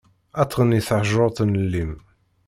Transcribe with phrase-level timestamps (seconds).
[0.41, 1.93] Ad tɣenni teḥjurt n llim.